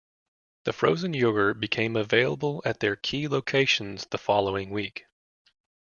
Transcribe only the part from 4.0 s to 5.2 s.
the following week.